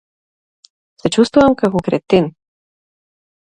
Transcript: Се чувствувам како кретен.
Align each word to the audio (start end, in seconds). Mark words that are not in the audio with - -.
Се 1.03 1.11
чувствувам 1.17 1.57
како 1.61 1.83
кретен. 1.89 2.31